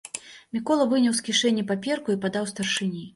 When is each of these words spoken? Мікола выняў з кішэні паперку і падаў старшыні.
Мікола 0.55 0.87
выняў 0.93 1.13
з 1.19 1.25
кішэні 1.27 1.65
паперку 1.73 2.09
і 2.17 2.17
падаў 2.25 2.49
старшыні. 2.53 3.05